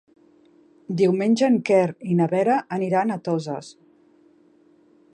Diumenge 1.01 1.49
en 1.51 1.59
Quer 1.71 1.83
i 2.13 2.17
na 2.21 2.29
Vera 2.33 2.57
aniran 2.79 3.17
a 3.17 3.19
Toses. 3.31 3.71